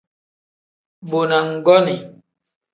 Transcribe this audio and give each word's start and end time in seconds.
Mbo 1.05 1.19
na 1.29 1.37
nggonii. 1.51 2.01